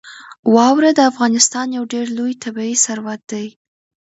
واوره 0.55 0.89
د 0.95 0.99
افغانستان 1.11 1.67
یو 1.77 1.83
ډېر 1.93 2.05
لوی 2.17 2.33
طبعي 2.43 2.73
ثروت 2.85 3.21
دی. 3.31 3.47